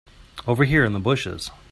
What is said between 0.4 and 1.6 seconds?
Over here in the bushes.